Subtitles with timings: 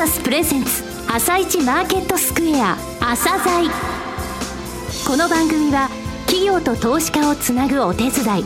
[0.00, 3.70] サスプレゼンツ朝一マーケットスクエア朝鮮。
[5.06, 5.90] この番組は
[6.24, 8.44] 企業と投資家をつなぐお手伝い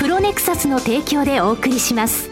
[0.00, 2.28] プロネクサスの提供でお送りします。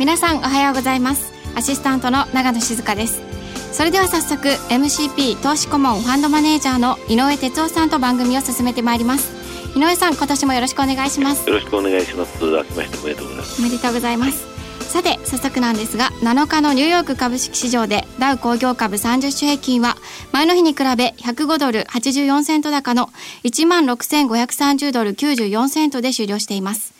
[0.00, 1.32] 皆さんおはようございます。
[1.54, 3.22] アシスタントの長野静香です。
[3.70, 9.30] それでは早速 MCP 投資顧問ファンドマネージャーの井上哲夫さんと番組を進めてまいります。
[9.76, 11.48] 井上さん今年もよろしくお願いします。
[11.48, 12.44] よろしくお願いします。
[12.44, 13.60] 明けましておめでとうございます。
[13.60, 14.51] おめでとうございます
[14.82, 19.96] さて早速なんですが7日のニューヨーク株式市場でダウ工業株30種平均は
[20.32, 23.08] 前の日に比べ105ドル84セント高の
[23.44, 26.92] 1万6530ドル94セントで終了しています。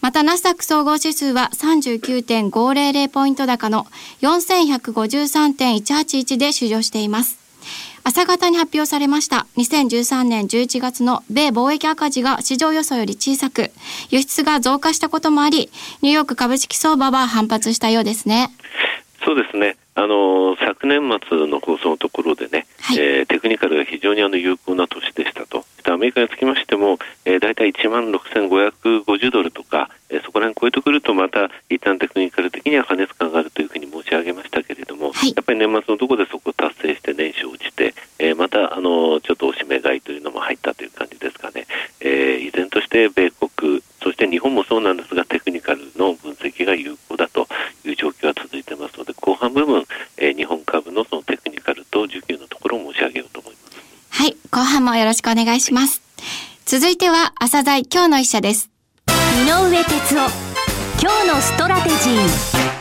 [0.00, 3.88] またナスダック総合指数は39.500ポイント高の
[4.22, 7.37] 4153.181で終了しています。
[8.08, 9.46] 朝方に発表されました。
[9.58, 13.70] 2013年11月の米貿易赤字が市場予想より小さく
[14.08, 18.48] 輸出が増加したこともありニューヨーク株式相場は反発したようですね。
[19.26, 19.76] そうですね。
[19.94, 25.66] あの昨年末の放送のところでね、はい、えー、テクニカルが非常にあの有効な年でしたと。
[25.92, 41.66] アメリカにつきましても、えー、大体1万6550ドルとか、えー、そこら辺超えてくるとまた一旦テクニカル的には過熱感があるというふうに申し上げましたけれども、はい、やっぱり年末のところでそこを達成して年初落ちて、えー、またあのちょっとおしめ買いというのも入ったという感じですかね、
[42.00, 47.46] えー、依然として米国そして日本もそうなんですがテクニカルの分析が有効だと
[47.84, 49.84] いう状況が続いてますので後半部分、
[50.16, 53.58] えー、日本株のそのテクニカルと需給のところを申し上げようと思います。
[54.10, 56.02] はい後半もよろしくお願いします。
[56.64, 58.70] 続いては朝鮮今日の一社です。
[59.06, 60.30] 井上哲夫
[61.00, 62.77] 今日のストラテジー。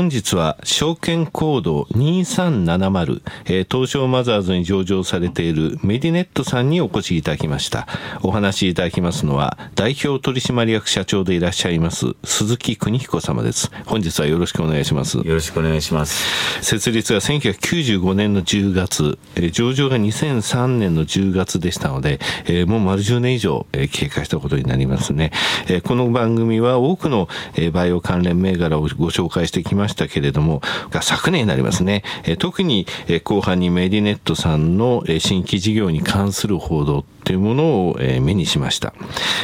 [0.00, 7.86] 本日は証券コード2370、えー、東証マザーズに上場されているメディネットさんにお越しいただきました。
[8.22, 13.70] お話しいただきますのは、代表取締役社長でいらっしゃいます、鈴木邦彦様です。
[13.84, 15.18] 本日はよろしくお願いします。
[15.18, 16.64] よろしくお願いします。
[16.64, 25.30] 設立が1995年の10月、えー、上場が2003年の10月でしたので、えー、もう丸10年以上、えー、経過したことになりますね。
[25.68, 30.62] えー、この番組は多くの、えー、バイオ関連銘柄をご紹介してきまましたけれども、
[31.02, 32.02] 昨年になりますね、
[32.38, 32.86] 特に
[33.24, 38.92] 後半にメディネットさんの新規事業に関する報道というものを目にしました。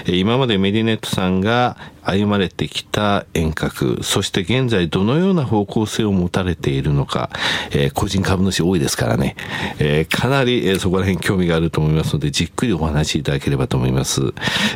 [0.09, 7.31] 今までメディネットさんが歩まれてきた遠隔、そして現在どのような方向性を持たれているのか、
[7.73, 9.35] えー、個人株主多いですからね、
[9.81, 14.23] えー、かなり、えー、そこら辺興味があると思いますので、じっくりお話しいただければと思います。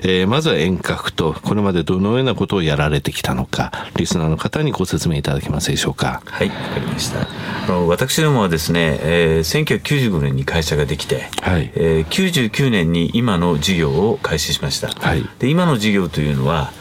[0.02, 6.22] えー、まずは遠隔と、これまでどのようなことをやられてきたのか、リスナーの方にご説明いただけますでしょうか。
[6.26, 7.20] はい、わかりました。
[7.22, 7.26] あ
[7.68, 14.88] の私どもはですね、えー、1995年に会社ができて、はいえー、99年に今の事業を開始しました。
[14.88, 16.72] はい、で今の事業というのは、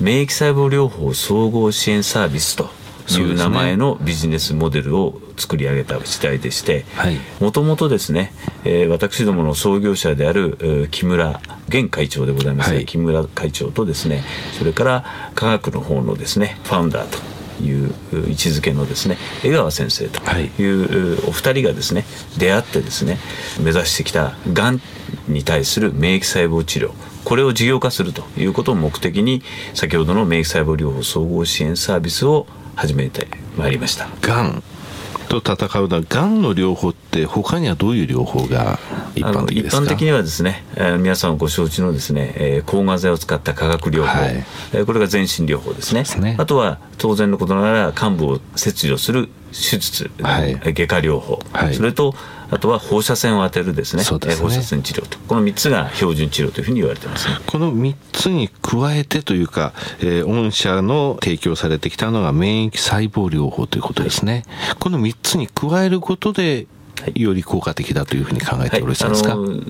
[0.00, 2.70] 免疫細胞療法総合支援サービスと
[3.16, 6.84] いう名前のビジネスモデルを作り上げた次第でして
[7.40, 8.32] もともとですね、
[8.64, 14.22] えー、私どもの創業者である、えー、木村現会長でございます、はい、木村会長とですね
[14.58, 20.46] それから科学の方のですねファウンダーという位置づけのですね江川先生とい。
[20.64, 22.04] うお二人がですね
[22.38, 23.18] 出会ってですね
[23.60, 24.80] 目指してきたがん
[25.28, 26.90] に対する免疫細胞治療。
[27.24, 29.42] これを事業化するということを目的に
[29.74, 34.08] 先ほどの免疫細胞療法総合支援サービスを始めてまいりました。
[34.22, 34.62] がん
[35.28, 38.78] と戦うのはがんの療法って他にはどういう療法が
[39.14, 39.82] 一般的ですか？
[39.82, 52.14] 一般的にはですね、えー、皆さんご承知のですね、えー、抗がん剤を使った化学療法、はい、えー、これが全身療法ですね、ね、あとは当然のことながら患部を切除する手術、はい、外科療法、はい、それと
[52.50, 54.02] あとは放射線を当てるですね。
[54.36, 54.48] すね。
[54.48, 55.18] 放射線治療と。
[55.18, 66.66] この3つが標準治療というふうに言われてます、ね、この3つに加えてというか、えー、御社の提供されてきたのが免疫細胞療法ということですね、はい、この3つに加えることで
[67.14, 69.60] より効果的だというふうに考えてよろしいですか、はい、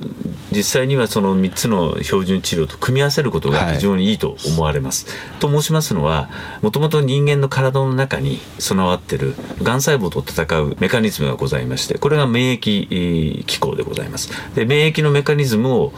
[0.53, 5.07] 実際にはその3つの標準治療と組み合わせることが非常にいいと思われます。
[5.07, 6.29] はい、と申しますのは
[6.63, 14.31] もともと人間の体の中に備わっているがん細胞と戦うメカニズムがございましてこれが免疫機構でございます。
[14.55, 15.93] で免疫のメカニズムを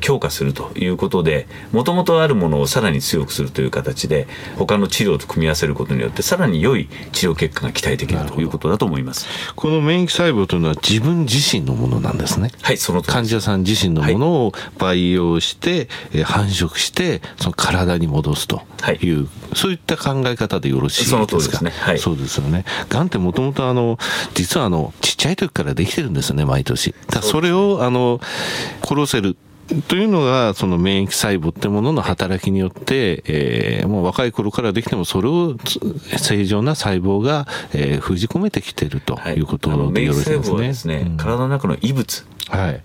[0.00, 9.26] 強化するということでもともとあるものをさらに強くするという形で他の治療と組み合わせることによってさらに良い治療結果が期待できるということだと思います。
[9.54, 12.50] この免疫細胞というのは自分自身のものなんですね。
[12.62, 18.62] はい、その患者さん自身のものを培養して、はい、繁殖して、その体に戻すと
[19.00, 21.16] いう、はい、そういった考え方でよろしいですか？
[21.16, 21.70] その通りですね。
[21.70, 22.64] はい、そうですよね。
[22.88, 23.98] がんってもともとあの、
[24.34, 26.94] 実はあの、ちっちゃい時からできてるんですよね、毎年。
[27.10, 28.20] だそれをあの、
[28.84, 29.36] 殺せる。
[29.88, 35.56] というのが、その免疫細胞ってものの働きによって、えー、もう若い頃からできても、それを
[36.18, 39.46] 正常な細胞が、えー、封じ込めてきているとい。
[39.46, 40.56] うことでよろしいですね。
[40.56, 42.26] はい、ですね、うん、体の中の異物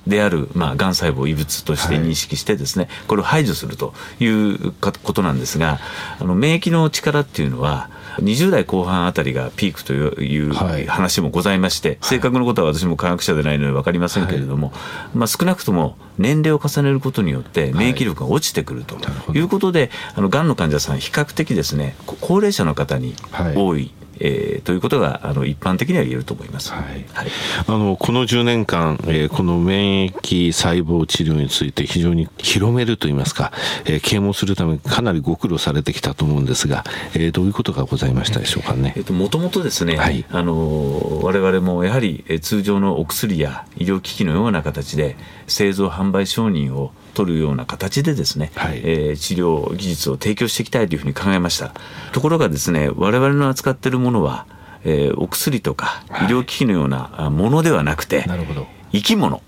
[0.08, 5.80] である、まあ、がん細胞を異物として認識してですね、はい、これを排除するということなんですが、
[6.20, 14.74] あの免疫の力っていうのは、20代後半あたりがピークという話もございまして、正確なことは私も科学者でないので分かりませんけれども、
[15.14, 18.98] まあ、少なくとも年齢を重ねることによって免疫力が落ちてくると
[19.34, 23.16] いうことで、あのがんの患者さん比較的ですね高齢者の方に
[23.56, 23.92] 多い
[24.24, 26.84] えー、ということがあの一般的には言えると思います、はい、
[27.14, 27.30] はい、
[27.68, 33.52] あのこの10年間、えー、この免疫細胞治療について非常に広めるといいますか、
[33.86, 36.84] えー、啓蒙するためかなりご苦労されてきたと思うんですが、
[37.16, 38.94] えー、どういうことがございましたでしょうかね？
[38.96, 45.16] えー、ともともとですね、はい、あの我々もやはり通常のお薬や医療機器のような形で
[45.48, 51.74] 製造販売承認を取るような形でですね、はい、えー、治療技術を提供していきたいというふうに考えました。
[52.12, 54.46] ところがですね我々の扱っているものは、
[54.84, 59.42] えー、お薬とか医療機器のようなものではなくて、はい、なるほど生き物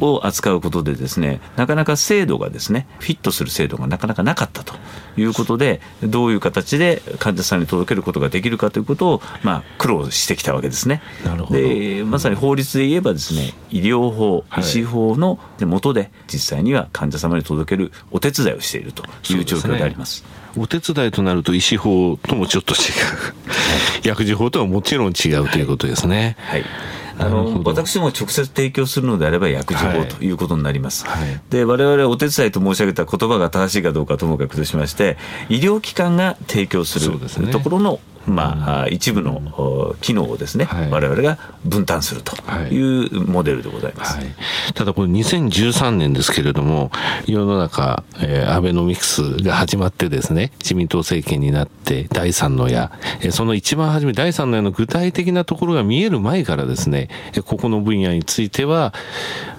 [0.00, 4.74] を扱うことでですねなかなか制度がですねフィットする制度がなかなかなかったと
[5.16, 11.02] いうことでどういう形で患者さんに届けることができるかということを、まあ、苦労してきたわけですね。
[11.50, 20.41] でまさに法律で言えばですね医療法医師法の下で実際には患者様に届けるお手伝いをしているという状況であります。
[20.56, 22.78] お手伝いとなると医師法ともちょっと違う、
[24.04, 26.36] 薬事法とはもちろん違うということですね。
[26.38, 26.70] はい、はい
[27.18, 31.06] あの私も直接提供するのであれば薬事法ということになります。
[31.06, 31.28] はい。
[31.28, 35.16] はい、で我々お手伝いと申し上げた言葉が正しいかどうかともかくとしまして
[35.48, 37.18] 医療機関が提供する
[37.50, 42.36] ところのまあ、一部の機能をですね、はい、我々が分担すると
[42.72, 44.26] いうモデルでございます、はい、
[44.74, 46.90] ただこれ2013年ですけれども
[47.26, 57.08] 世の中、えー、アベノミクスが始まってですね自民党政権になって第三の矢、えー、その一番初め第三の矢の具体的なところが見える前からですね
[57.44, 58.94] ここの分野については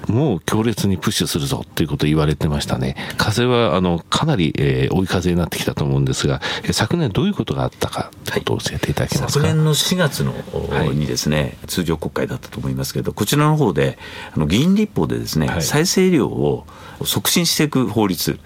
[0.08, 2.96] もう強烈にプッシュするぞということを言われてましたね。
[3.18, 9.46] 風はあのかなり、えー、追い風になってきたと思うんですが昨年どういうことがあったかということ教えていただけますか？
[9.46, 10.34] 昨年の4月の、
[10.70, 13.98] はい、にですね通常国会だったと思いますけどこちらの方で
[14.36, 16.66] あの議員立法でですね、はい、再生医療を
[17.04, 18.40] 促進していく法律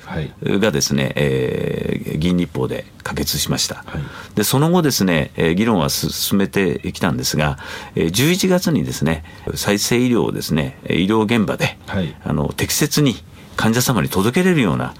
[0.43, 4.01] がですね、はい、えー、議員立法で可決しました、はい、
[4.35, 7.57] でその後ですね、えー、議論は進めてきたんですが、
[7.95, 9.23] えー、11月にですね
[9.55, 13.15] 再生医療をですね医療現場で、はい、あの適切に
[13.55, 14.93] 患者様に届けれるような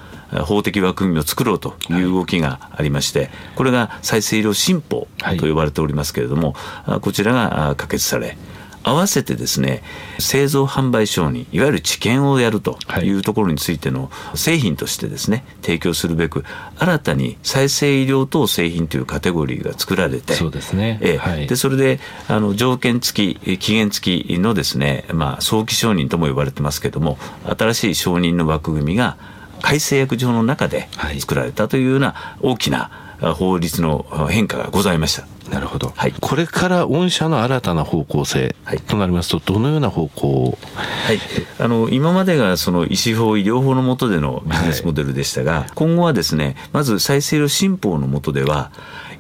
[0.46, 5.08] 法的枠組みを作ろうという動きがありまして、これが再生医療新法
[5.40, 6.56] と呼ばれておりますけれども、
[7.02, 8.38] こちらが可決され、
[8.88, 9.84] 合わせてですね
[10.18, 13.18] 製造販売承認いわゆる治験をやるとい。
[13.18, 16.44] うところについての製品としてですね提供するべく
[16.78, 21.18] 新たに再生医療等製品というカテゴリーが作られてそうですね、え。
[21.18, 27.18] はい、でそれであの条件付き期限付きのですね、まあ、早期承認とも呼ばれてますけども
[27.58, 29.18] 新しい承認の枠組みが
[29.62, 30.90] 改正薬上の中で
[31.20, 32.92] 作られたというような大きな
[33.36, 35.28] 法律の変化がございました。
[35.50, 38.54] なるほど、はい、これから御社の新たな方向性
[38.88, 41.20] となりますと、どのような方向を、はい、
[41.58, 48.72] あの今までがその医師法、医療法の下でのビジネスモデルでしたが、はい、今後はですねまず再生医療新法の下では、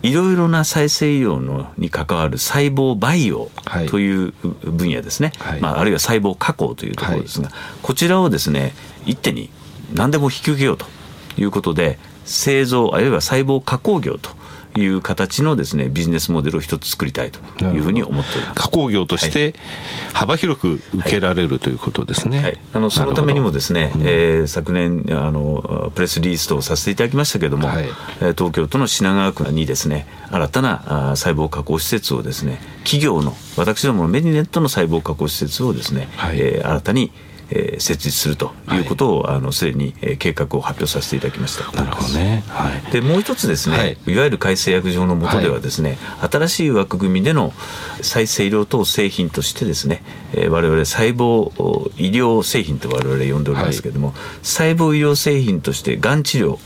[0.03, 3.49] いろいろな再生医療のに関わる細胞培養
[3.89, 7.51] という分野ですね、はい、まあ、あるいは細胞加工というところですが、
[7.81, 8.73] こちらをですね
[9.05, 9.49] 一手に
[9.93, 10.85] 何でも引き受けようと
[11.37, 14.37] いうことで製造あるいは細胞加工業と
[14.79, 18.61] いう形のですねビジネスモデルを一つ作りたいというふうに思っております。
[18.61, 19.55] 加工業として
[20.13, 27.85] 幅広く受けられる、はい、ということですね、はい、あのそのためにもですね、うん、えー、昨年あのプレスリリースとさせていただきましたけれども、はい、
[28.19, 37.11] 東京都の品川区にですね新たな細胞加工施設をですね企業の私どものメディネットの細胞加工施設をですね、はい、えー、新たに
[37.49, 41.71] えー、設立するということを、はい、あのすでに、えー、計画を発表させていただきました。
[41.71, 42.43] なるほどね。
[42.47, 47.53] はい、でもう一つですね、はい、いわゆる改正薬上の下ではですね、はい、新しい枠組みでの
[48.01, 51.51] 再生医療等製品としてですね、えー、我々細胞
[51.97, 54.13] 医療製品と我々呼んでおりますけれども、
[54.43, 56.59] 細胞医療製品としてがん治療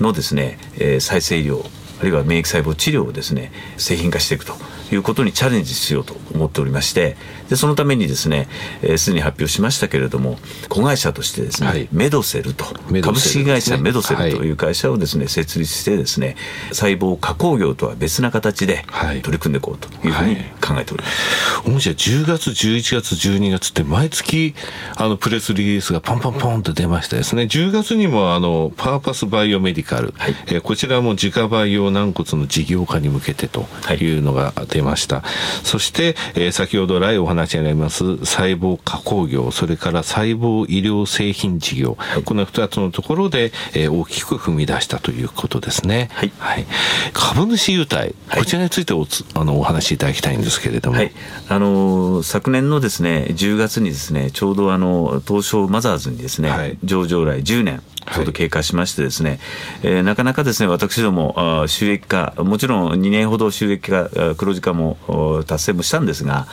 [0.00, 1.64] のですね、えー、再生医療
[2.00, 4.54] あるいは免疫細胞治療をですね製品化していくと
[4.92, 7.16] いうことにチャレンジしようと思っておりまして
[7.48, 8.48] でそのためにですね
[8.80, 10.36] すで、えー、に発表しましたけれども
[10.68, 14.50] 子会社としてですね、はい、メドセルと、ね、株式会社メドセルとい。
[14.50, 16.36] う会社をですね、はい、設立してですね
[16.72, 18.84] 細胞加工業とは別な形で
[19.22, 21.70] 取り組んでいこうというふうに考えております。
[21.70, 24.54] はい、じゃ10月11月12月って毎月
[24.96, 33.66] あのプレスリリースがポンポンポンと出ましてですね10月にもあのパーパスバイオメディカル、はい、えー、こちらも自家培養軟骨の事業化に向けてと
[34.00, 34.18] い。
[34.18, 35.22] うのが出ました。
[35.64, 46.10] そして、えー、先ほど来お話になります細胞加工業、それから細胞医療製品事業、はい、この2つのところで、えー、大きく踏み出したということですね。
[46.12, 46.32] はい。
[46.38, 46.66] はい、
[47.12, 50.96] 株主優待、こちらについておつあのお話しいただきたいんですけれども。
[50.96, 51.12] はい。
[51.48, 57.82] あのー、昨年のですね、10月にですね、ちょうどあの、東証マザーズにですね、はい、上場来10年、
[58.14, 59.38] ちょうど経過しましてですね、はい、
[59.82, 64.96] えー、なかなかですね私ども収益化もちろん2年ほど収益化黒字化も
[65.46, 66.46] 達成もしたんですが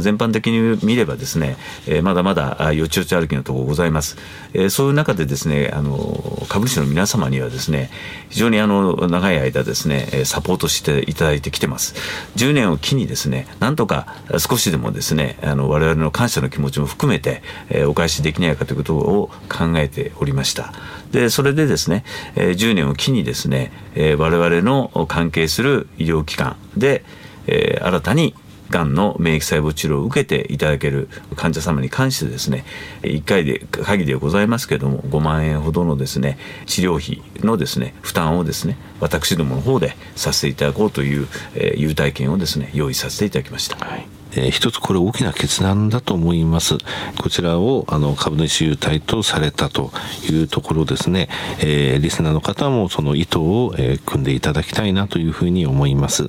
[0.00, 4.16] 全般的に見ればですね、え、まだまだよちよち歩きのところございます、
[4.54, 7.90] え、そういう中でですねあの株主の皆様にはですね
[8.30, 11.94] 非常にあの長い間ですねサポートしていただいてきてます。
[12.36, 20.72] 10年を機にですねなんとか少しでもですねあの我々の感謝の気持ちも含めて、え、お返しできないかということを考えておりました。
[21.12, 27.04] でそれでですね、え、10年を機にですね、え、我々の関係する医療機関で、
[27.46, 28.34] え、新たに
[28.70, 32.64] がんの免疫細胞治療を受けていただける患者様に関してですね
[33.02, 43.76] 1回で限りでございますけれども5万円ほどのですね治療費のですね負担をですね私どもの方でさせていただこうという、え、優待券をですね用意させていただきました。
[43.84, 46.78] はいえー、一つこれ大きな決断だと思います。
[47.18, 49.90] こちらをあの株主優待とされたと
[50.30, 51.28] いうところですね、
[51.60, 56.24] えー、リスナーの方もその意図を、えー、組んでいただきたいなというふうに思います。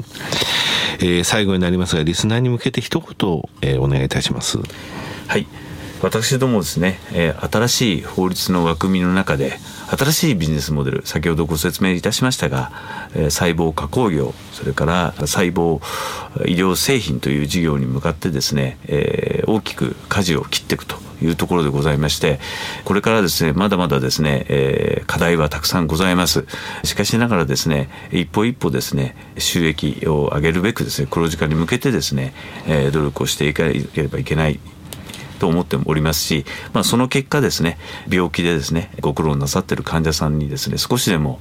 [1.00, 4.58] えー、最後になりますが、リスナーに向けて一言、えー、お願いいたします。
[5.28, 5.46] はい。
[6.01, 9.58] 私どもですね、え、新しい法律の枠組みの中で
[9.98, 12.72] 新しいビジネスモデル先ほどご説明いたしましたが、
[13.16, 15.82] え、細胞加工業それから細胞
[16.46, 22.39] 医療製品という事業に向かってですね、え、大きく舵を切っていくというところでございまして
[22.86, 26.46] これからですねまだまだですね、え、課題はたくさんございます。
[26.84, 32.34] しかしながらですね一歩一歩ですね収益を上げるべくですね黒字化に向けてですね、
[32.68, 34.60] え、努力をしていかなければいけない。
[35.38, 37.77] と思っておりますし、まあ、その結果ですね
[38.10, 41.39] 病気でですねご苦労なさっている患者さんにですね少しでも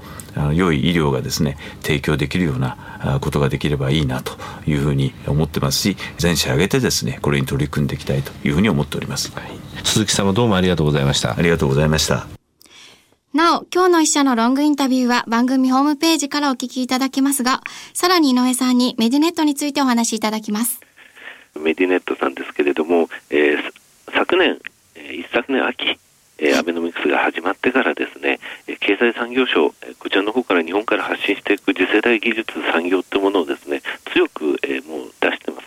[0.54, 4.32] 良い医療がですね提供できるようなことができればいいなと
[4.66, 9.50] いうふうに思ってますし全社挙げてですねこれに取り組んでいきたいというふうに思っております、はい、
[9.84, 11.36] 鈴木様どうもありがとうございました。
[11.36, 12.26] ありがとうございました。
[13.32, 17.60] なお、今日の一社のロングインタビューは番組ホームページからお聞きいただけますが、
[17.92, 20.80] さらに井上さんにメディネットについてお話しいただきます。
[21.60, 23.72] メディネットさんですけれども、えー、
[24.16, 24.58] 昨年、
[24.94, 25.99] 一昨年秋、
[26.58, 28.40] アベノミクスが始まってからですね、
[28.80, 33.82] 経済産業省、こちらの方から日本から発信していく次世代技術産業というものをですね、
[34.14, 35.66] 強く、えもう出してます。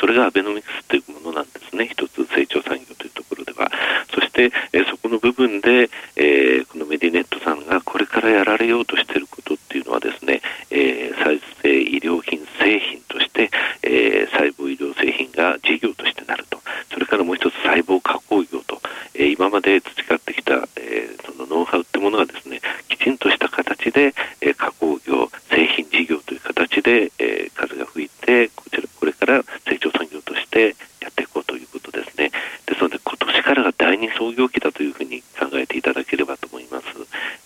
[0.00, 3.70] それがアベノミクスというものなんですね、一つ成長産業というところでは。
[4.12, 10.42] そして、えそこの部分で、えこのメディネットさんがこれからやられようとしていることっていうのはですね、
[10.72, 13.50] え再生医療品製品として、
[13.82, 16.58] え細胞医療製品が事業としてなると。
[16.92, 18.80] それからもう一つ細胞加工業と、
[19.14, 23.48] えー、今まで培ってきた、えー、そのノウハウってものがですねきちんとした
[23.90, 32.30] 形で、えー、加工業製品事業という形で、えー、風が吹いてこちらこれから成長産業としてやっていこうということですね。
[32.66, 36.86] ですので今年からが第二創業期だというふうに考えていただければと思います、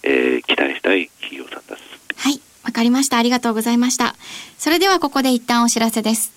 [0.02, 1.82] えー、期待したい企業さんです。
[2.16, 3.18] はいわかりました。
[3.18, 4.14] ありがとうございました。
[4.56, 6.32] それではここで一旦お知らせです。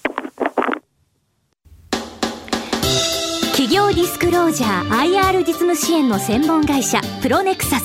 [3.51, 7.84] 企業ディスクロージャー IR 実務支援の専門会社プロネクサス。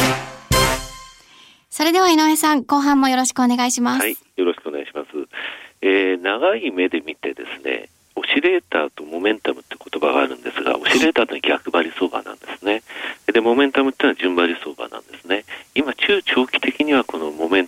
[1.81, 5.07] それでは井上さん後半もよろしくお願いしますはいよろしくお願いします、
[5.81, 12.83] えー、長い目で見てですねオシレーターとモメンタムって言葉があるんですが、オシレーターというのは逆張り相場なんですね。
[13.33, 15.45] で、モメンタムっていうのは順張り相場なんですね。
[15.73, 17.67] 今、中長期的にはこのモメン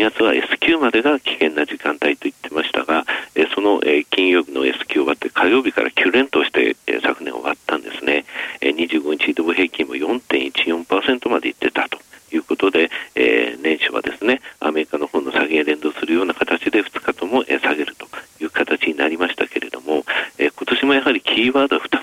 [0.00, 3.04] 2月は S q までが危険な時間帯と言ってましたが、
[3.34, 8.24] えその、え金曜日の S q 終わって火曜日から9連投して、え昨年終わったんですね、
[8.62, 11.98] え25日移動平均も4.14%までいってたと。
[12.32, 18.06] いうことで、えー、年初はですねアメリカの方の下げ連動するような形で2日とも、えー、下げると
[18.40, 20.04] いう形になりましたけれども、
[20.38, 21.99] えー、今年もやはりキーワードは2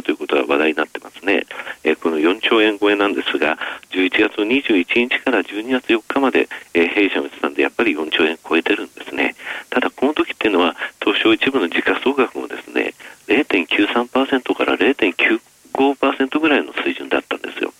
[0.00, 1.46] たということが話題になってますね、
[1.84, 3.58] えー、この4兆円超えなんですが
[3.90, 9.34] 11月21日から12月4日まで、えー、弊社の試算でやっぱり4兆円超えてるんですね。
[9.70, 12.94] ただこの時っていうのは東証一部の時価総額もですね
[13.28, 17.72] 0.93%から0.95%ぐらいの水準だったんですよ。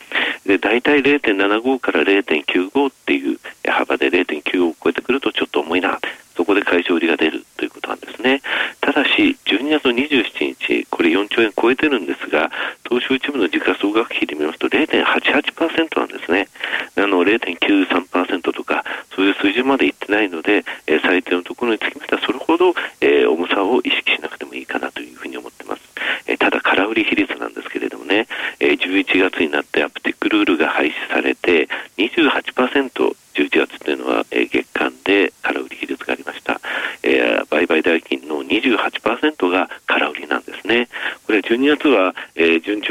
[0.47, 6.01] で大体0.75から0.95っていう幅で0.9を超えてくるとちょっと重いな
[6.37, 8.41] そこで会場売りが出るということなんですね
[8.81, 12.51] ただし12月27日これ4兆円超えてるんですが
[12.89, 16.49] 東証一部の時価総額比で見ますと0.88%なんですね。
[16.97, 18.85] あの0.93%とか
[19.15, 25.83] そういう水準までいってないので、えー、最低のところにつきましてはそれほど、えー、重さを意識しなくてもいいかなというふうに思ってます、
[26.27, 28.27] えー、ただ空売り比率なんですけれどもね、
[28.59, 36.61] えー、11月になってアプティックルールが廃止されて28% 11月というのは、えー、月間で空売り比率がありました、
[37.03, 40.89] えー、売買代金の28%が空売りなんですね
[41.27, 42.15] これ12月は、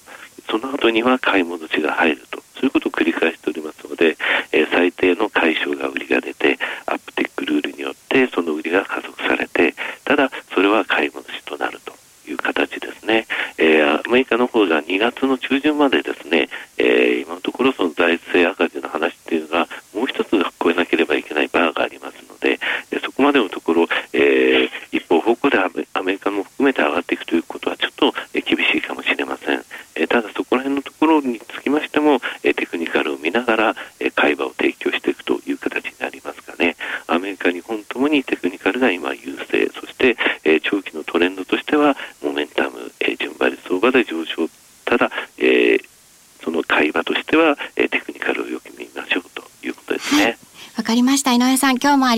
[0.49, 4.17] その後には買い戻しが入るとそういうことを繰り返しておりますので、
[4.51, 11.93] えー、最低の解消が売りが出てアップテックルールによってその売りが加速されてただそれは買い戻しとなると
[12.29, 20.31] いう形ですね、えー、アメリカの方が2月の中旬までですね、えー、今のところその財政赤字の話っていうのがもう一つ
[20.61, 22.59] 超えなければいけないバーがありますので、
[23.01, 25.57] そこまでのところ、えー、一方方向で
[25.93, 29.63] アメリカも含めて上がっていくということはちょっと厳しいかもしれません。
[29.99, 36.75] えただそこら辺のところにつきましても、えテクニカルを見ながら、え会話を提供していくという形になりますがね、
[37.07, 44.47] アメリカ、日本ともにテクニカルが今優勢、そして、え長期のトレンドとしてはモメンタム、え順張り相場で上昇、
[44.85, 45.79] ただ、え
[46.43, 50.37] その会話としては、えテクニカルをよく見ましょうということですね。
[50.77, 51.33] わかりました。
[51.33, 52.16] 井上さん、今日もあり